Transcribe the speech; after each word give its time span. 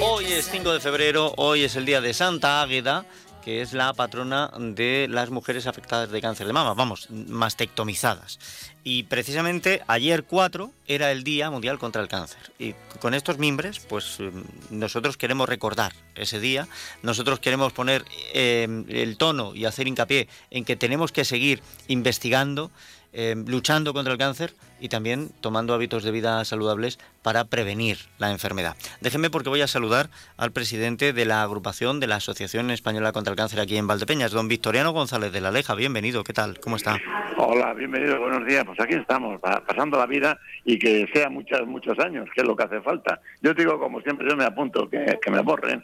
Hoy 0.00 0.24
es 0.24 0.48
5 0.50 0.72
de 0.72 0.80
febrero, 0.80 1.34
hoy 1.36 1.62
es 1.64 1.76
el 1.76 1.84
día 1.84 2.00
de 2.00 2.14
Santa 2.14 2.62
Águeda, 2.62 3.04
que 3.44 3.60
es 3.60 3.74
la 3.74 3.92
patrona 3.92 4.50
de 4.58 5.06
las 5.10 5.28
mujeres 5.28 5.66
afectadas 5.66 6.10
de 6.10 6.22
cáncer 6.22 6.46
de 6.46 6.54
mama, 6.54 6.72
vamos, 6.72 7.10
mastectomizadas. 7.10 8.38
Y 8.82 9.02
precisamente 9.02 9.82
ayer 9.88 10.24
4 10.24 10.72
era 10.86 11.12
el 11.12 11.22
Día 11.22 11.50
Mundial 11.50 11.78
contra 11.78 12.00
el 12.00 12.08
Cáncer. 12.08 12.38
Y 12.58 12.74
con 12.98 13.12
estos 13.12 13.36
mimbres, 13.36 13.80
pues 13.80 14.16
eh, 14.20 14.30
nosotros 14.70 15.18
queremos 15.18 15.46
recordar 15.46 15.92
ese 16.14 16.40
día, 16.40 16.66
nosotros 17.02 17.40
queremos 17.40 17.74
poner 17.74 18.06
eh, 18.32 18.66
el 18.88 19.18
tono 19.18 19.54
y 19.54 19.66
hacer 19.66 19.86
hincapié 19.86 20.28
en 20.50 20.64
que 20.64 20.76
tenemos 20.76 21.12
que 21.12 21.26
seguir 21.26 21.62
investigando, 21.88 22.70
eh, 23.14 23.34
luchando 23.46 23.94
contra 23.94 24.12
el 24.12 24.18
cáncer 24.18 24.52
y 24.80 24.88
también 24.90 25.30
tomando 25.40 25.72
hábitos 25.72 26.02
de 26.04 26.10
vida 26.10 26.44
saludables 26.44 26.98
para 27.22 27.44
prevenir 27.44 27.96
la 28.18 28.30
enfermedad. 28.30 28.76
Déjenme 29.00 29.30
porque 29.30 29.48
voy 29.48 29.62
a 29.62 29.66
saludar 29.68 30.10
al 30.36 30.52
presidente 30.52 31.12
de 31.12 31.24
la 31.24 31.42
agrupación 31.42 32.00
de 32.00 32.06
la 32.08 32.16
Asociación 32.16 32.70
Española 32.70 33.12
contra 33.12 33.30
el 33.30 33.36
Cáncer 33.36 33.60
aquí 33.60 33.76
en 33.76 33.86
Valdepeñas, 33.86 34.32
don 34.32 34.48
Victoriano 34.48 34.92
González 34.92 35.32
de 35.32 35.40
la 35.40 35.50
Leja. 35.50 35.74
Bienvenido, 35.74 36.24
¿qué 36.24 36.32
tal? 36.34 36.60
¿Cómo 36.60 36.76
está? 36.76 36.98
Hola, 37.38 37.72
bienvenido, 37.74 38.18
buenos 38.20 38.46
días. 38.46 38.64
Pues 38.64 38.78
aquí 38.80 38.94
estamos, 38.94 39.40
pa- 39.40 39.64
pasando 39.66 39.98
la 39.98 40.06
vida 40.06 40.38
y 40.64 40.78
que 40.78 41.08
sea 41.12 41.30
muchos 41.30 41.66
muchos 41.66 41.98
años, 41.98 42.28
que 42.34 42.42
es 42.42 42.46
lo 42.46 42.56
que 42.56 42.64
hace 42.64 42.80
falta. 42.80 43.20
Yo 43.42 43.54
digo, 43.54 43.78
como 43.78 44.00
siempre, 44.00 44.28
yo 44.28 44.36
me 44.36 44.44
apunto, 44.44 44.88
que, 44.90 45.18
que 45.22 45.30
me 45.30 45.40
borren. 45.40 45.82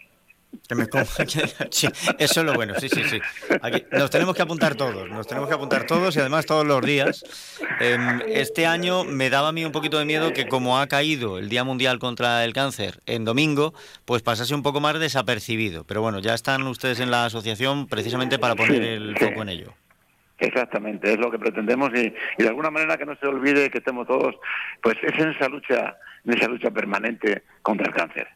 Que 0.68 0.74
me 0.74 0.86
com- 0.88 1.04
Sí, 1.70 1.88
eso 2.18 2.40
es 2.40 2.46
lo 2.46 2.54
bueno, 2.54 2.74
sí, 2.78 2.88
sí, 2.88 3.02
sí. 3.04 3.20
Aquí 3.62 3.84
nos 3.92 4.10
tenemos 4.10 4.34
que 4.36 4.42
apuntar 4.42 4.74
todos, 4.74 5.08
nos 5.08 5.26
tenemos 5.26 5.48
que 5.48 5.54
apuntar 5.54 5.86
todos 5.86 6.14
y 6.16 6.20
además 6.20 6.46
todos 6.46 6.66
los 6.66 6.80
días. 6.82 7.24
Em, 7.80 8.20
este 8.28 8.66
año 8.66 9.04
me 9.04 9.30
daba 9.30 9.48
a 9.48 9.52
mí 9.52 9.64
un 9.64 9.72
poquito 9.72 9.98
de 9.98 10.04
miedo 10.04 10.32
que 10.32 10.46
como 10.48 10.78
ha 10.78 10.86
caído 10.86 11.38
el 11.38 11.48
Día 11.48 11.64
Mundial 11.64 11.98
contra 11.98 12.44
el 12.44 12.52
Cáncer 12.52 13.00
en 13.06 13.24
domingo, 13.24 13.74
pues 14.04 14.22
pasase 14.22 14.54
un 14.54 14.62
poco 14.62 14.80
más 14.80 14.98
desapercibido. 15.00 15.84
Pero 15.84 16.02
bueno, 16.02 16.18
ya 16.20 16.34
están 16.34 16.62
ustedes 16.66 17.00
en 17.00 17.10
la 17.10 17.24
asociación 17.26 17.86
precisamente 17.88 18.38
para 18.38 18.54
poner 18.54 18.82
el 18.82 19.16
foco 19.18 19.42
en 19.42 19.48
ello. 19.50 19.74
Exactamente, 20.38 21.12
es 21.12 21.18
lo 21.18 21.30
que 21.30 21.38
pretendemos 21.38 21.90
y, 21.94 22.14
y 22.38 22.42
de 22.42 22.48
alguna 22.48 22.70
manera 22.70 22.96
que 22.96 23.04
no 23.04 23.14
se 23.16 23.26
olvide 23.26 23.70
que 23.70 23.78
estemos 23.78 24.06
todos, 24.06 24.34
pues 24.82 24.96
es 25.02 25.12
en 25.20 25.30
esa 25.32 25.48
lucha, 25.48 25.96
en 26.24 26.32
esa 26.32 26.48
lucha 26.48 26.70
permanente 26.70 27.42
contra 27.62 27.86
el 27.88 27.92
cáncer. 27.94 28.26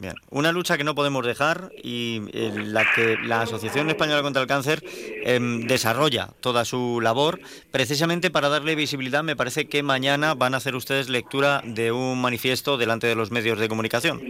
Bien, 0.00 0.14
una 0.30 0.52
lucha 0.52 0.78
que 0.78 0.84
no 0.84 0.94
podemos 0.94 1.26
dejar 1.26 1.72
y 1.82 2.22
en 2.32 2.72
la 2.72 2.86
que 2.94 3.16
la 3.24 3.42
Asociación 3.42 3.90
Española 3.90 4.22
contra 4.22 4.40
el 4.40 4.46
Cáncer 4.46 4.80
em, 5.24 5.66
desarrolla 5.66 6.28
toda 6.38 6.64
su 6.64 7.00
labor, 7.00 7.40
precisamente 7.72 8.30
para 8.30 8.48
darle 8.48 8.76
visibilidad. 8.76 9.24
Me 9.24 9.34
parece 9.34 9.66
que 9.66 9.82
mañana 9.82 10.34
van 10.34 10.54
a 10.54 10.58
hacer 10.58 10.76
ustedes 10.76 11.08
lectura 11.08 11.62
de 11.64 11.90
un 11.90 12.20
manifiesto 12.20 12.78
delante 12.78 13.08
de 13.08 13.16
los 13.16 13.32
medios 13.32 13.58
de 13.58 13.68
comunicación. 13.68 14.22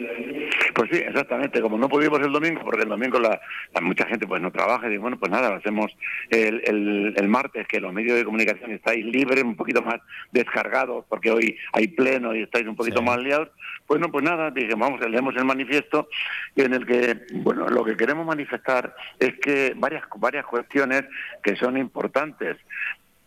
Pues 0.78 0.90
sí, 0.92 0.98
exactamente. 0.98 1.60
Como 1.60 1.76
no 1.76 1.88
pudimos 1.88 2.20
el 2.20 2.30
domingo, 2.30 2.60
porque 2.64 2.84
el 2.84 2.88
domingo 2.88 3.18
la, 3.18 3.40
la 3.74 3.80
mucha 3.80 4.06
gente 4.06 4.28
pues 4.28 4.40
no 4.40 4.52
trabaja, 4.52 4.88
y 4.88 4.96
bueno, 4.96 5.18
pues 5.18 5.28
nada, 5.28 5.48
lo 5.50 5.56
hacemos 5.56 5.90
el, 6.30 6.62
el, 6.64 7.14
el 7.16 7.28
martes, 7.28 7.66
que 7.66 7.80
los 7.80 7.92
medios 7.92 8.16
de 8.16 8.24
comunicación 8.24 8.70
estáis 8.70 9.04
libres, 9.04 9.42
un 9.42 9.56
poquito 9.56 9.82
más 9.82 9.96
descargados, 10.30 11.04
porque 11.08 11.32
hoy 11.32 11.56
hay 11.72 11.88
pleno 11.88 12.32
y 12.32 12.42
estáis 12.42 12.64
un 12.68 12.76
poquito 12.76 13.00
Sí. 13.00 13.04
más 13.04 13.18
liados. 13.18 13.48
Bueno, 13.88 14.08
pues 14.12 14.22
nada, 14.24 14.52
dije, 14.52 14.74
vamos, 14.76 15.00
leemos 15.00 15.34
el 15.34 15.46
manifiesto 15.46 16.08
en 16.54 16.72
el 16.72 16.86
que, 16.86 17.22
bueno, 17.32 17.66
lo 17.68 17.82
que 17.84 17.96
queremos 17.96 18.24
manifestar 18.24 18.94
es 19.18 19.36
que 19.40 19.72
varias, 19.74 20.04
varias 20.16 20.46
cuestiones 20.46 21.06
que 21.42 21.56
son 21.56 21.76
importantes. 21.76 22.56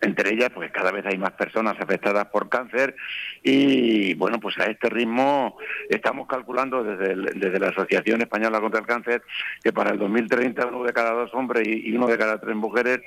Entre 0.02 0.33
ellas, 0.33 0.49
pues 0.53 0.71
cada 0.71 0.91
vez 0.91 1.05
hay 1.05 1.17
más 1.17 1.31
personas 1.33 1.80
afectadas 1.80 2.25
por 2.27 2.49
cáncer 2.49 2.95
y, 3.44 4.16
bueno, 4.16 4.39
pues 4.39 4.58
a 4.58 4.63
este 4.66 4.89
ritmo 4.89 5.58
estamos 5.89 6.27
calculando 6.27 6.83
desde, 6.83 7.13
el- 7.13 7.39
desde 7.39 7.59
la 7.59 7.67
Asociación 7.69 8.21
Española 8.21 8.59
contra 8.59 8.80
el 8.80 8.88
Cáncer 8.88 9.21
que 9.63 9.71
para 9.71 9.91
el 9.91 9.99
2030 9.99 10.66
uno 10.67 10.83
de 10.83 10.93
cada 10.93 11.11
dos 11.11 11.31
hombres 11.33 11.67
y, 11.67 11.89
y 11.89 11.95
uno 11.95 12.08
de 12.08 12.17
cada 12.17 12.39
tres 12.41 12.55
mujeres 12.55 12.99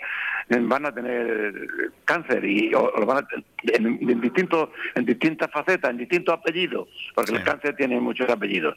eh, 0.50 0.58
van 0.60 0.86
a 0.86 0.94
tener 0.94 1.68
cáncer 2.04 2.44
y 2.44 2.72
o, 2.74 2.82
o 2.84 3.00
lo 3.00 3.06
van 3.06 3.24
a 3.24 3.28
en, 3.72 3.86
en 4.08 4.20
distintos, 4.20 4.68
en 4.94 5.04
distintas 5.04 5.50
facetas, 5.50 5.90
en 5.90 5.98
distintos 5.98 6.34
apellidos, 6.38 6.88
porque 7.14 7.32
Sí. 7.32 7.36
el 7.38 7.42
cáncer 7.42 7.74
tiene 7.74 7.98
muchos 8.00 8.28
apellidos 8.30 8.76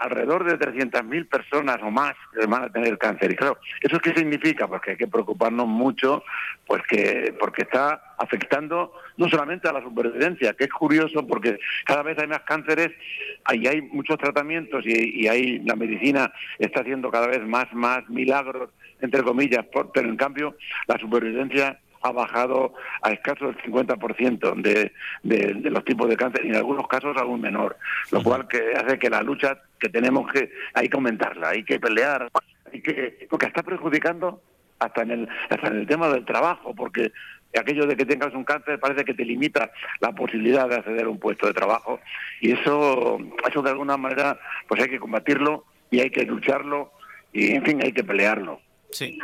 alrededor 0.00 0.44
de 0.44 0.58
300.000 0.58 1.28
personas 1.28 1.78
o 1.82 1.90
más 1.90 2.14
van 2.48 2.64
a 2.64 2.68
tener 2.72 2.96
cáncer. 2.98 3.32
Y 3.32 3.36
claro, 3.36 3.58
¿eso 3.80 3.98
qué 3.98 4.12
significa? 4.14 4.66
Pues 4.68 4.80
que 4.82 4.90
hay 4.92 4.96
que 4.96 5.06
preocuparnos 5.08 5.66
mucho, 5.66 6.22
pues 6.66 6.82
que 6.88 7.34
porque 7.38 7.62
está 7.62 8.14
afectando 8.18 8.92
no 9.16 9.28
solamente 9.28 9.68
a 9.68 9.72
la 9.72 9.82
supervivencia, 9.82 10.54
que 10.54 10.64
es 10.64 10.70
curioso 10.70 11.26
porque 11.26 11.58
cada 11.84 12.02
vez 12.02 12.18
hay 12.18 12.26
más 12.28 12.40
cánceres, 12.40 12.90
ahí 13.44 13.66
hay 13.66 13.82
muchos 13.82 14.18
tratamientos 14.18 14.84
y, 14.86 15.22
y 15.22 15.28
hay 15.28 15.58
la 15.60 15.76
medicina 15.76 16.32
está 16.58 16.80
haciendo 16.80 17.10
cada 17.10 17.26
vez 17.26 17.40
más 17.46 17.72
más 17.72 18.08
milagros 18.08 18.70
entre 19.02 19.22
comillas, 19.22 19.64
por- 19.66 19.90
pero 19.92 20.08
en 20.08 20.16
cambio 20.16 20.56
la 20.86 20.98
supervivencia 20.98 21.78
ha 22.02 22.12
bajado 22.12 22.74
a 23.02 23.10
escaso 23.12 23.48
el 23.48 23.56
50% 23.58 24.54
de, 24.62 24.92
de, 25.22 25.54
de 25.54 25.70
los 25.70 25.84
tipos 25.84 26.08
de 26.08 26.16
cáncer 26.16 26.44
y 26.44 26.48
en 26.48 26.56
algunos 26.56 26.88
casos 26.88 27.16
aún 27.16 27.40
menor, 27.40 27.76
lo 28.10 28.22
cual 28.22 28.48
que 28.48 28.72
hace 28.74 28.98
que 28.98 29.10
la 29.10 29.22
lucha 29.22 29.58
que 29.78 29.88
tenemos 29.88 30.30
que 30.32 30.50
hay 30.74 30.88
que 30.88 30.96
aumentarla, 30.96 31.50
hay 31.50 31.64
que 31.64 31.78
pelear, 31.78 32.30
hay 32.72 32.80
que 32.80 33.26
porque 33.28 33.46
está 33.46 33.62
perjudicando 33.62 34.42
hasta 34.78 35.02
en 35.02 35.10
el 35.10 35.28
hasta 35.48 35.68
en 35.68 35.76
el 35.76 35.86
tema 35.86 36.08
del 36.08 36.24
trabajo, 36.24 36.74
porque 36.74 37.12
aquello 37.58 37.86
de 37.86 37.96
que 37.96 38.06
tengas 38.06 38.32
un 38.34 38.44
cáncer 38.44 38.78
parece 38.78 39.04
que 39.04 39.14
te 39.14 39.24
limita 39.24 39.70
la 40.00 40.12
posibilidad 40.12 40.68
de 40.68 40.76
acceder 40.76 41.04
a 41.04 41.10
un 41.10 41.18
puesto 41.18 41.46
de 41.46 41.52
trabajo 41.52 42.00
y 42.40 42.52
eso 42.52 43.18
eso 43.48 43.62
de 43.62 43.70
alguna 43.70 43.96
manera 43.96 44.38
pues 44.68 44.80
hay 44.80 44.88
que 44.88 45.00
combatirlo 45.00 45.64
y 45.90 46.00
hay 46.00 46.10
que 46.10 46.24
lucharlo 46.24 46.92
y 47.32 47.54
en 47.54 47.64
fin 47.64 47.82
hay 47.82 47.92
que 47.92 48.04
pelearlo. 48.04 48.60
Sí, 48.92 49.18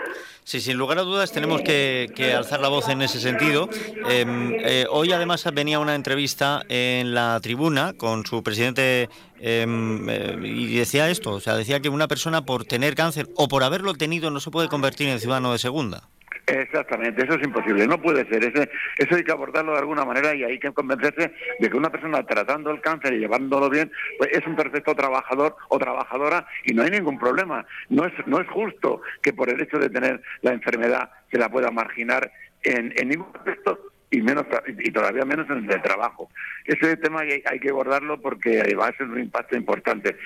sí, 0.45 0.61
sin 0.61 0.77
lugar 0.77 0.99
a 0.99 1.03
dudas 1.03 1.33
tenemos 1.33 1.61
que, 1.63 2.09
que 2.15 2.33
alzar 2.33 2.61
la 2.61 2.69
voz 2.69 2.89
en 2.89 3.03
ese 3.03 3.21
sentido. 3.21 3.69
Em, 4.09 4.55
eh, 4.61 4.87
hoy 4.91 5.13
además 5.13 5.45
venía 5.53 5.81
una 5.81 5.95
entrevista 5.95 6.63
en 6.69 7.15
la 7.15 7.41
tribuna 7.41 7.93
con 7.95 8.25
su 8.25 8.43
presidente 8.43 9.09
em, 9.41 10.09
eh, 10.09 10.39
y 10.45 10.77
decía 10.77 11.11
esto, 11.11 11.33
o 11.33 11.41
sea, 11.41 11.57
decía 11.57 11.81
que 11.81 11.89
una 11.89 12.07
persona 12.07 12.45
por 12.45 12.65
tener 12.65 12.95
cáncer 12.95 13.29
o 13.35 13.49
por 13.49 13.65
haberlo 13.65 13.95
tenido 13.95 14.31
no 14.31 14.41
se 14.41 14.51
puede 14.51 14.69
convertir 14.69 15.09
en 15.09 15.19
ciudadano 15.19 15.53
de 15.53 15.59
segunda. 15.59 16.09
Exactamente, 16.49 17.25
eso 17.25 17.35
es 17.35 17.45
imposible, 17.45 17.89
no 17.89 18.01
puede 18.01 18.25
ser. 18.29 18.45
Ese, 18.45 18.71
eso 18.99 19.17
hay 19.17 19.25
que 19.25 19.33
abordarlo 19.33 19.73
de 19.73 19.81
alguna 19.81 20.05
manera 20.05 20.33
y 20.33 20.45
hay 20.45 20.61
que 20.61 20.71
convencerse 20.73 21.33
de 21.59 21.69
que 21.69 21.77
una 21.77 21.91
persona 21.91 22.25
tratando 22.25 22.71
el 22.71 22.81
cáncer 22.81 23.15
y 23.15 23.19
llevándolo 23.19 23.69
bien, 23.69 23.91
pues 24.17 24.31
es 24.33 24.47
un 24.47 24.55
perfecto 24.55 24.95
trabajador 24.95 25.57
o 25.69 25.79
trabajadora 25.79 26.47
y 26.65 26.73
no 26.73 26.85
hay 26.85 26.91
ningún 26.91 27.19
problema. 27.19 27.67
No 27.89 28.07
es, 28.07 28.13
no 28.27 28.41
es 28.41 28.49
justo 28.49 29.03
que 29.23 29.33
por 29.33 29.51
el 29.51 29.61
hecho 29.61 29.79
de 29.79 29.91
tener 29.91 30.23
la 30.43 30.53
enfermedad 30.53 31.11
se 31.33 31.39
la 31.39 31.49
pueda 31.49 31.73
marginar 31.73 32.31
en, 32.63 32.93
en 32.97 33.09
ningún 33.09 33.33
aspecto 33.35 33.81
y 34.13 34.23
menos 34.23 34.47
y 34.69 34.93
todavía 34.93 35.25
menos 35.25 35.51
en 35.51 35.59
el 35.59 35.67
de 35.67 35.81
trabajo. 35.81 36.31
Ese 36.65 36.97
tema 36.99 37.23
hay, 37.23 37.43
hay 37.45 37.59
que 37.59 37.71
abordarlo 37.71 38.21
porque 38.21 38.73
va 38.77 38.87
a 38.87 38.97
ser 38.97 39.09
un 39.09 39.19
impacto 39.19 39.57
importante. 39.57 40.17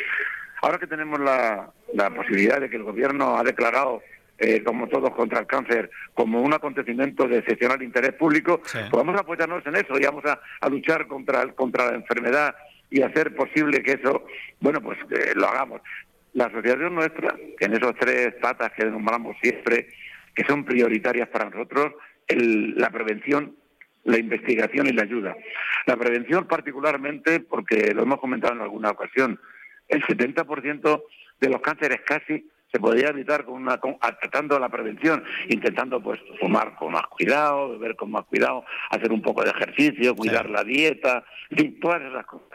Ahora 0.60 0.78
que 0.78 0.86
tenemos 0.86 1.18
la, 1.18 1.70
la 1.94 2.10
posibilidad 2.10 2.60
de 2.60 2.68
que 2.68 2.76
el 2.76 2.82
gobierno 2.82 3.38
ha 3.38 3.42
declarado 3.42 4.02
eh, 4.40 4.62
como 4.64 4.88
todos 4.88 5.10
contra 5.14 5.40
el 5.40 5.46
cáncer, 5.46 5.90
como 6.14 6.40
un 6.40 6.52
acontecimiento 6.54 7.28
de 7.28 7.38
excepcional 7.38 7.82
interés 7.82 8.14
público, 8.14 8.62
Sí. 8.64 8.78
pues 8.90 9.04
vamos 9.04 9.16
a 9.16 9.20
apoyarnos 9.20 9.64
en 9.66 9.76
eso 9.76 9.98
y 9.98 10.04
vamos 10.04 10.24
a, 10.24 10.40
a 10.60 10.68
luchar 10.70 11.06
contra, 11.06 11.42
el- 11.42 11.54
contra 11.54 11.90
la 11.90 11.96
enfermedad 11.96 12.54
y 12.90 13.02
hacer 13.02 13.34
posible 13.36 13.82
que 13.82 13.92
eso, 13.92 14.24
bueno, 14.60 14.80
pues 14.80 14.98
eh, 15.10 15.32
lo 15.36 15.46
hagamos. 15.46 15.82
La 16.32 16.46
asociación 16.46 16.94
nuestra, 16.94 17.34
en 17.58 17.72
esos 17.74 17.94
tres 17.96 18.34
patas 18.40 18.72
que 18.72 18.84
nombramos 18.86 19.36
siempre, 19.42 19.88
que 20.34 20.44
son 20.44 20.64
prioritarias 20.64 21.28
para 21.28 21.50
nosotros, 21.50 21.92
el- 22.26 22.74
la 22.76 22.90
prevención, 22.90 23.54
la 24.04 24.16
investigación 24.18 24.86
y 24.86 24.92
la 24.92 25.02
ayuda. 25.02 25.36
La 25.86 25.96
prevención 25.96 26.46
particularmente, 26.48 27.40
porque 27.40 27.92
lo 27.94 28.02
hemos 28.04 28.18
comentado 28.20 28.54
en 28.54 28.62
alguna 28.62 28.90
ocasión, 28.90 29.38
el 29.88 30.02
70% 30.04 31.02
de 31.40 31.48
los 31.48 31.60
cánceres 31.60 32.00
casi 32.06 32.48
se 32.72 32.78
podría 32.78 33.08
evitar 33.08 33.44
con 33.44 33.54
una 33.54 33.78
con- 33.78 33.98
tratando 34.20 34.58
la 34.58 34.68
prevención, 34.68 35.24
intentando 35.48 36.00
pues 36.00 36.20
fumar 36.38 36.76
con 36.76 36.92
más 36.92 37.06
cuidado, 37.08 37.70
beber 37.70 37.96
con 37.96 38.10
más 38.10 38.24
cuidado, 38.26 38.64
hacer 38.90 39.10
un 39.12 39.22
poco 39.22 39.42
de 39.42 39.50
ejercicio, 39.50 40.14
cuidar 40.14 40.48
la 40.48 40.62
dieta, 40.64 41.24
todas 41.80 42.02
esas 42.02 42.26
cosas. 42.26 42.46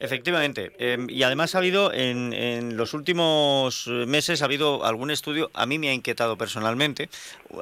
Efectivamente. 0.00 0.72
Eh, 0.78 0.98
y 1.08 1.22
además 1.22 1.54
ha 1.54 1.58
habido, 1.58 1.92
en, 1.92 2.32
en 2.32 2.76
los 2.76 2.92
últimos 2.92 3.86
meses, 3.86 4.42
ha 4.42 4.46
habido 4.46 4.84
algún 4.84 5.12
estudio, 5.12 5.48
a 5.54 5.64
mí 5.64 5.78
me 5.78 5.90
ha 5.90 5.92
inquietado 5.92 6.36
personalmente, 6.36 7.08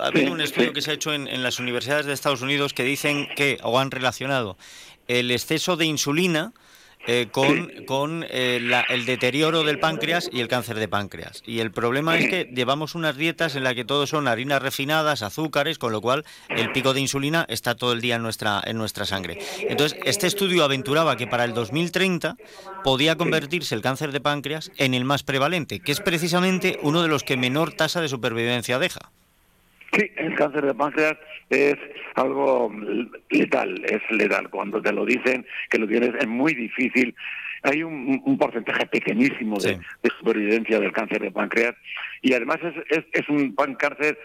ha 0.00 0.06
habido 0.06 0.28
Sí, 0.28 0.32
un 0.32 0.40
estudio 0.40 0.68
sí. 0.68 0.72
que 0.74 0.80
se 0.80 0.90
ha 0.92 0.94
hecho 0.94 1.12
en, 1.12 1.28
en 1.28 1.42
las 1.42 1.58
universidades 1.58 2.06
de 2.06 2.14
Estados 2.14 2.40
Unidos 2.40 2.72
que 2.72 2.84
dicen 2.84 3.28
que, 3.36 3.58
o 3.62 3.78
han 3.78 3.90
relacionado, 3.90 4.56
el 5.06 5.30
exceso 5.30 5.76
de 5.76 5.84
insulina 5.84 6.52
eh, 7.06 7.28
con, 7.30 7.70
con 7.86 8.24
eh, 8.28 8.60
el 8.88 9.06
deterioro 9.06 9.64
del 9.64 9.78
páncreas 9.78 10.28
y 10.32 10.40
el 10.40 10.48
cáncer 10.48 10.78
de 10.78 10.88
páncreas. 10.88 11.42
Y 11.44 11.60
el 11.60 11.72
problema 11.72 12.16
es 12.18 12.28
que 12.28 12.44
llevamos 12.54 12.94
unas 12.94 13.16
dietas 13.16 13.56
en 13.56 13.64
las 13.64 13.74
que 13.74 13.84
todo 13.84 14.06
son 14.06 14.28
harinas 14.28 14.62
refinadas, 14.62 15.22
azúcares, 15.22 15.78
con 15.78 15.92
lo 15.92 16.00
cual 16.00 16.24
el 16.48 16.72
pico 16.72 16.94
de 16.94 17.00
insulina 17.00 17.44
está 17.48 17.74
todo 17.74 17.92
el 17.92 18.00
día 18.00 18.16
en 18.16 18.22
nuestra, 18.22 18.62
en 18.64 18.78
nuestra 18.78 19.04
sangre. 19.04 19.38
Entonces, 19.68 19.98
este 20.04 20.26
estudio 20.26 20.64
aventuraba 20.64 21.16
que 21.16 21.26
para 21.26 21.44
el 21.44 21.54
2030 21.54 22.36
podía 22.84 23.16
convertirse 23.16 23.74
el 23.74 23.82
cáncer 23.82 24.12
de 24.12 24.20
páncreas 24.20 24.70
en 24.76 24.94
el 24.94 25.04
más 25.04 25.22
prevalente, 25.22 25.80
que 25.80 25.92
es 25.92 26.00
precisamente 26.00 26.78
uno 26.82 27.02
de 27.02 27.08
los 27.08 27.24
que 27.24 27.36
menor 27.36 27.72
tasa 27.72 28.00
de 28.00 28.08
supervivencia 28.08 28.78
deja. 28.78 29.10
Sí, 29.92 30.10
el 30.16 30.34
cáncer 30.36 30.64
de 30.64 30.74
páncreas 30.74 31.16
es 31.50 31.76
algo 32.14 32.72
letal, 33.30 33.84
es 33.84 34.00
letal. 34.10 34.48
Cuando 34.48 34.80
te 34.80 34.90
lo 34.92 35.04
dicen 35.04 35.46
que 35.68 35.78
lo 35.78 35.86
tienes 35.86 36.14
es 36.18 36.26
muy 36.26 36.54
difícil. 36.54 37.14
Hay 37.64 37.82
un, 37.82 38.38
porcentaje 38.38 38.86
pequeñísimo 38.86 39.56
de, 39.58 39.78
supervivencia 40.18 40.80
del 40.80 40.92
cáncer 40.92 41.20
de 41.20 41.30
páncreas 41.30 41.74
y 42.20 42.32
además 42.32 42.58
es, 42.90 43.04
es, 43.12 43.28
un 43.28 43.54
cáncer 43.76 44.18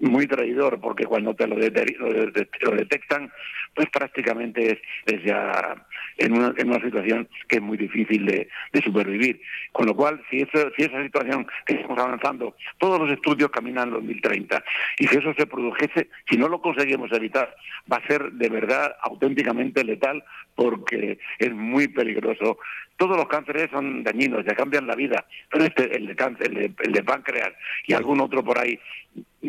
muy 0.00 0.26
traidor 0.26 0.80
porque 0.80 1.04
cuando 1.04 1.34
te 1.34 1.46
lo, 1.46 1.56
detectan, 1.56 3.30
pues 3.74 3.88
prácticamente 3.90 4.80
es, 5.06 5.24
ya 5.24 5.86
en 6.18 6.32
una, 6.32 6.54
en 6.56 6.68
una 6.68 6.80
situación 6.80 7.28
que 7.48 7.56
es 7.56 7.62
muy 7.62 7.76
difícil 7.76 8.26
de, 8.26 8.48
supervivir. 8.82 9.40
Con 9.72 9.86
lo 9.86 9.94
cual, 9.94 10.20
si, 10.30 10.40
eso, 10.40 10.70
si 10.76 10.82
esa 10.82 11.02
situación 11.02 11.46
que 11.66 11.74
estamos 11.74 11.98
avanzando, 11.98 12.54
todos 12.78 13.00
los 13.00 13.10
estudios 13.10 13.50
caminan 13.50 13.88
en 13.88 13.94
2030 13.94 14.62
y 14.98 15.06
si 15.06 15.16
eso 15.16 15.32
se 15.34 15.46
produjese, 15.46 16.08
si 16.28 16.36
no 16.36 16.48
lo 16.48 16.60
conseguimos 16.60 17.10
evitar, 17.12 17.54
va 17.90 17.98
a 17.98 18.06
ser 18.06 18.32
de 18.32 18.48
verdad 18.48 18.94
auténticamente 19.02 19.84
letal 19.84 20.22
porque 20.54 21.18
es 21.38 21.52
muy 21.52 21.88
peligroso. 21.88 22.58
Todos 22.96 23.16
los 23.16 23.26
cánceres 23.26 23.70
son 23.70 24.04
dañinos, 24.04 24.44
ya 24.44 24.54
cambian 24.54 24.86
la 24.86 24.94
vida, 24.94 25.26
pero 25.50 25.64
este, 25.64 25.96
el 25.96 26.06
de 26.06 26.14
cáncer, 26.16 26.74
el 26.82 26.92
de, 26.92 27.02
páncreas 27.02 27.52
y 27.86 27.94
algún 27.94 28.20
otro 28.20 28.44
por 28.44 28.58
ahí, 28.58 28.78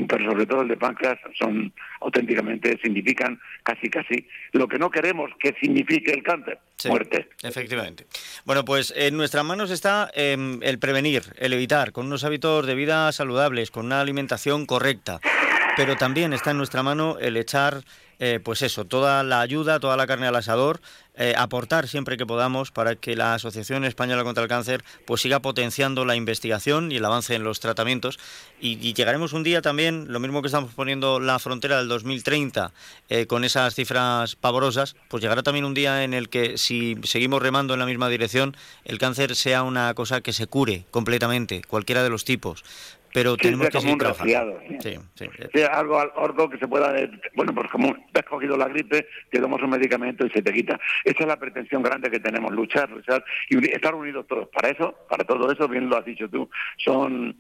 pero 0.08 0.32
sobre 0.32 0.46
todo 0.46 0.62
el 0.62 0.68
de 0.68 0.78
páncreas, 0.78 1.20
son 1.38 1.72
auténticamente, 2.02 2.78
significan 2.82 3.40
casi 3.64 3.90
casi 3.90 4.28
lo 4.52 4.68
que 4.68 4.80
no 4.80 4.90
queremos 4.90 5.32
que 5.40 5.56
signifique 5.62 6.12
el 6.12 6.24
cáncer, 6.24 6.60
muerte. 6.86 7.30
Efectivamente. 7.44 8.06
Bueno, 8.46 8.66
pues 8.66 8.94
en 8.96 9.16
nuestras 9.16 9.46
manos 9.46 9.70
está 9.70 10.10
em, 10.16 10.60
el 10.64 10.80
prevenir, 10.80 11.24
el 11.38 11.54
evitar, 11.54 11.92
con 11.92 12.08
unos 12.08 12.24
hábitos 12.24 12.66
de 12.66 12.76
vida 12.76 13.12
saludables, 13.12 13.70
con 13.70 13.86
una 13.86 14.02
alimentación 14.02 14.66
correcta 14.66 15.20
pero 15.76 15.98
también 15.98 16.34
está 16.34 16.52
en 16.52 16.58
nuestra 16.58 16.84
mano 16.84 17.18
el 17.20 17.36
echar, 17.38 17.82
eh, 18.20 18.40
pues 18.44 18.62
eso, 18.62 18.86
toda 18.86 19.24
la 19.24 19.42
ayuda, 19.42 19.80
toda 19.80 19.98
la 19.98 20.08
carne 20.08 20.28
al 20.28 20.36
asador, 20.36 20.82
eh, 21.18 21.34
aportar 21.38 21.88
siempre 21.88 22.18
que 22.18 22.26
podamos 22.26 22.72
para 22.72 22.96
que 22.96 23.16
la 23.16 23.36
Asociación 23.36 23.86
Española 23.86 24.26
contra 24.26 24.44
el 24.44 24.50
Cáncer 24.50 24.84
pues 25.06 25.22
siga 25.22 25.40
potenciando 25.40 26.04
la 26.04 26.18
investigación 26.18 26.92
y 26.92 26.98
el 26.98 27.06
avance 27.06 27.36
en 27.36 27.44
los 27.44 27.62
tratamientos. 27.62 28.20
Y, 28.60 28.94
llegaremos 28.94 29.34
un 29.34 29.44
día 29.44 29.62
también, 29.62 30.06
lo 30.10 30.20
mismo 30.20 30.42
que 30.42 30.48
estamos 30.48 30.74
poniendo 30.74 31.20
la 31.20 31.40
frontera 31.40 31.78
del 31.78 31.88
2030 31.88 32.72
eh, 33.10 33.28
con 33.28 33.44
esas 33.44 33.76
cifras 33.76 34.36
pavorosas, 34.36 34.96
pues 35.08 35.22
llegará 35.22 35.44
también 35.44 35.66
un 35.66 35.74
día 35.74 36.04
en 36.04 36.14
el 36.14 36.30
que 36.30 36.58
si 36.58 36.98
seguimos 37.04 37.42
remando 37.42 37.74
en 37.74 37.80
la 37.80 37.86
misma 37.86 38.10
dirección, 38.10 38.56
el 38.84 38.98
cáncer 38.98 39.36
sea 39.36 39.64
una 39.64 39.94
cosa 39.94 40.22
que 40.22 40.34
se 40.34 40.48
cure 40.48 40.86
completamente, 40.92 41.62
cualquiera 41.68 42.04
de 42.04 42.10
los 42.10 42.26
tipos 42.26 42.64
pero 43.16 43.38
tenemos 43.38 43.70
que 43.70 43.80
seguir 43.80 43.98
trabajando. 43.98 44.60
Sí, 44.82 45.00
sí. 45.16 45.62
algo, 45.72 45.98
algo 45.98 46.50
que 46.50 46.58
se 46.58 46.68
pueda... 46.68 46.94
Bueno, 47.34 47.56
pues 47.56 47.72
como 47.72 47.96
te 48.12 48.20
has 48.20 48.26
cogido 48.26 48.58
la 48.58 48.68
gripe, 48.68 49.08
te 49.32 49.40
damos 49.40 49.62
un 49.62 49.70
medicamento 49.70 50.26
y 50.26 50.30
se 50.32 50.42
te 50.42 50.52
quita. 50.52 50.78
Esa 51.06 51.24
es 51.24 51.26
la 51.26 51.40
pretensión 51.40 51.82
grande 51.82 52.12
que 52.12 52.20
tenemos, 52.20 52.52
luchar, 52.52 52.90
luchar 52.90 53.24
y 53.50 53.72
estar 53.72 53.96
unidos 53.96 54.28
todos. 54.28 54.50
Para 54.50 54.68
eso, 54.68 54.94
para 55.10 55.24
todo 55.24 55.50
eso, 55.50 55.66
bien 55.70 55.88
lo 55.88 55.96
has 55.96 56.04
dicho 56.04 56.28
tú, 56.30 56.50
son 56.76 57.38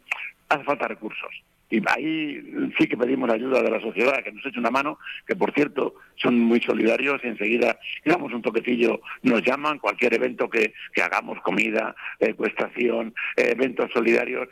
hace 0.47 0.63
falta 0.63 0.87
recursos. 0.87 1.43
Y 1.69 1.81
ahí 1.89 2.71
sí 2.77 2.87
que 2.87 2.97
pedimos 2.97 3.27
la 3.27 3.35
ayuda 3.35 3.61
de 3.61 3.71
la 3.71 3.81
sociedad, 3.81 4.23
que 4.23 4.31
nos 4.31 4.45
eche 4.45 4.59
una 4.59 4.69
mano, 4.69 4.99
que 5.25 5.35
por 5.35 5.53
cierto 5.53 5.95
son 6.15 6.39
muy 6.39 6.61
solidarios 6.61 7.21
y 7.23 7.27
enseguida 7.27 7.79
damos 8.05 8.33
un 8.33 8.41
toquecillo, 8.41 9.01
nos 9.23 9.41
llaman, 9.41 9.79
cualquier 9.79 10.13
evento 10.13 10.49
que, 10.49 10.73
que 10.93 11.01
hagamos, 11.01 11.41
comida, 11.41 11.95
ecuestación, 12.19 13.13
eventos 13.35 13.91
solidarios, 13.91 14.47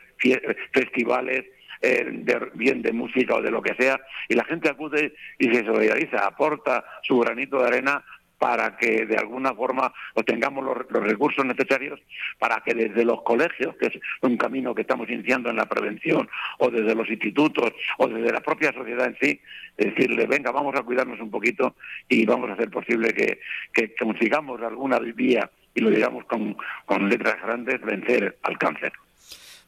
festivales, 0.72 1.46
eh, 1.86 2.06
de, 2.10 2.40
bien 2.54 2.82
de 2.82 2.94
música 2.94 3.36
o 3.36 3.42
de 3.42 3.52
lo 3.52 3.62
que 3.62 3.76
sea, 3.76 4.00
y 4.30 4.36
la 4.36 4.46
gente 4.46 4.70
acude 4.70 5.14
y 5.38 5.54
se 5.54 5.66
solidariza, 5.66 6.26
aporta 6.26 6.86
su 7.02 7.20
granito 7.20 7.60
de 7.60 7.68
arena 7.68 8.02
para 8.44 8.76
que 8.76 9.06
de 9.06 9.16
alguna 9.16 9.54
forma 9.54 9.94
obtengamos 10.16 10.66
los, 10.66 10.78
recursos 11.02 11.46
necesarios 11.46 12.02
para 12.38 12.60
que 12.60 12.74
desde 12.74 13.06
los 13.06 13.22
colegios, 13.22 13.74
que 13.78 13.86
es 13.88 13.94
un 14.20 14.36
camino 14.36 14.76
que 14.76 14.82
estamos 14.82 15.10
iniciando 15.10 15.50
en 15.50 15.56
la 15.56 15.66
prevención, 15.66 16.30
o 16.58 16.70
desde 16.70 16.94
los 16.94 17.10
institutos, 17.10 17.72
o 18.00 18.08
desde 18.10 18.34
la 18.34 18.42
propia 18.42 18.74
sociedad 18.74 19.06
en 19.06 19.18
sí, 19.22 19.40
decirle, 19.78 20.28
venga, 20.28 20.52
vamos 20.52 20.76
a 20.76 20.84
cuidarnos 20.84 21.22
un 21.22 21.32
poquito 21.32 21.78
y 22.10 22.26
vamos 22.26 22.50
a 22.50 22.54
hacer 22.56 22.70
posible 22.70 23.14
que, 23.14 23.40
que 23.74 23.96
consigamos 23.96 24.62
alguna 24.62 25.00
vía, 25.00 25.50
y 25.74 25.80
lo 25.80 25.90
digamos 25.90 26.26
con, 26.26 26.58
con 26.86 27.08
letras 27.08 27.42
grandes, 27.42 27.80
vencer 27.80 28.40
al 28.44 28.58
cáncer. 28.58 28.92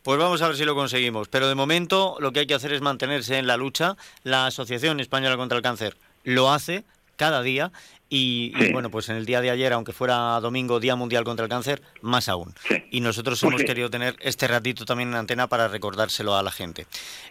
Pues 0.04 0.20
vamos 0.20 0.42
a 0.42 0.48
ver 0.48 0.58
si 0.58 0.66
lo 0.66 0.76
conseguimos. 0.76 1.30
Pero 1.30 1.48
de 1.48 1.56
momento 1.56 2.18
lo 2.20 2.34
que 2.34 2.42
hay 2.42 2.46
que 2.46 2.56
hacer 2.56 2.74
es 2.74 2.82
mantenerse 2.82 3.38
en 3.38 3.48
la 3.48 3.56
lucha. 3.56 3.96
La 4.24 4.48
Asociación 4.48 5.00
Española 5.00 5.38
contra 5.38 5.58
el 5.58 5.64
Cáncer 5.64 5.96
lo 6.26 6.52
hace 6.52 6.84
cada 7.16 7.42
día 7.42 7.72
y, 8.08 8.72
bueno, 8.72 8.92
pues 8.92 9.10
en 9.10 9.16
el 9.16 9.26
día 9.26 9.42
de 9.42 9.50
ayer, 9.50 9.74
aunque 9.74 9.92
fuera 9.92 10.40
domingo, 10.40 10.80
Día 10.80 10.96
Mundial 10.96 11.24
contra 11.24 11.44
el 11.46 11.50
Cáncer, 11.50 11.82
más 12.02 12.30
aún. 12.30 12.54
Y 12.92 13.02
nosotros 13.02 13.42
hemos 13.44 13.64
querido 13.64 13.90
tener 13.90 14.16
este 14.20 14.48
ratito 14.48 14.86
también 14.86 15.10
en 15.10 15.16
antena 15.16 15.48
para 15.48 15.68
recordárselo 15.68 16.36
a 16.36 16.44
la 16.44 16.52
gente. 16.52 16.86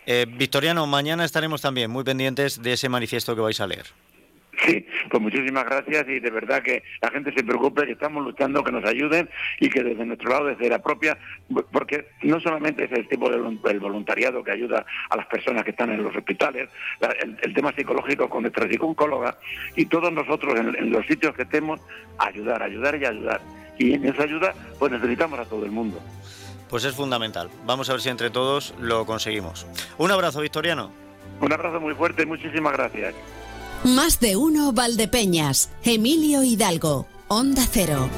Eh, 0.04 0.26
Victoriano, 0.28 0.86
mañana 0.86 1.24
estaremos 1.24 1.60
también 1.60 1.90
muy 1.90 2.04
pendientes 2.04 2.60
de 2.60 2.72
ese 2.72 2.88
manifiesto 2.88 3.34
que 3.34 3.40
vais 3.40 3.60
a 3.60 3.66
leer. 3.66 3.86
Sí, 4.64 4.86
pues 5.10 5.22
muchísimas 5.22 5.64
gracias 5.64 6.06
y 6.08 6.20
de 6.20 6.30
verdad 6.30 6.62
que 6.62 6.82
la 7.02 7.10
gente 7.10 7.32
se 7.32 7.44
preocupe, 7.44 7.84
que 7.84 7.92
estamos 7.92 8.24
luchando, 8.24 8.64
que 8.64 8.72
nos 8.72 8.84
ayuden 8.84 9.28
y 9.60 9.68
que 9.68 9.82
desde 9.82 10.06
nuestro 10.06 10.30
lado, 10.30 10.46
desde 10.46 10.68
la 10.68 10.80
propia, 10.80 11.18
porque 11.70 12.06
no 12.22 12.40
solamente 12.40 12.84
es 12.84 12.92
el 12.92 13.06
tipo 13.08 13.28
del 13.28 13.80
voluntariado 13.80 14.42
que 14.42 14.52
ayuda 14.52 14.86
a 15.10 15.16
las 15.16 15.26
personas 15.26 15.64
que 15.64 15.70
están 15.70 15.90
en 15.90 16.02
los 16.02 16.16
hospitales, 16.16 16.70
el, 17.42 17.54
tema 17.54 17.72
psicológico 17.72 18.28
con 18.28 18.42
nuestra 18.42 18.68
psicóloga 18.68 19.36
y 19.76 19.86
todos 19.86 20.12
nosotros 20.12 20.58
en, 20.58 20.90
los 20.90 21.06
sitios 21.06 21.34
que 21.34 21.42
estemos, 21.42 21.80
ayudar, 22.18 22.62
ayudar 22.62 22.96
y 22.96 23.04
ayudar. 23.04 23.40
Y 23.78 23.94
en 23.94 24.06
esa 24.06 24.22
ayuda 24.22 24.54
pues 24.78 24.92
necesitamos 24.92 25.38
a 25.38 25.44
todo 25.44 25.64
el 25.64 25.72
mundo. 25.72 26.00
Pues 26.70 26.84
es 26.84 26.94
fundamental. 26.94 27.50
Vamos 27.66 27.88
a 27.90 27.92
ver 27.92 28.00
si 28.00 28.08
entre 28.08 28.30
todos 28.30 28.74
lo 28.80 29.04
conseguimos. 29.04 29.66
Un 29.98 30.10
abrazo, 30.10 30.40
Victoriano. 30.40 30.90
Un 31.40 31.52
abrazo 31.52 31.80
muy 31.80 31.94
fuerte 31.94 32.22
y 32.22 32.26
muchísimas 32.26 32.72
gracias. 32.72 33.14
Más 33.84 34.18
de 34.18 34.36
uno 34.36 34.72
Valdepeñas, 34.72 35.68
Emilio 35.82 36.42
Hidalgo, 36.42 37.06
Onda 37.28 37.66
Cero. 37.70 38.08